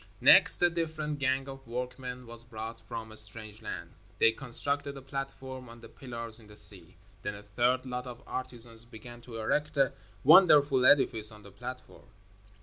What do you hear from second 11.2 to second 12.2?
on the platform.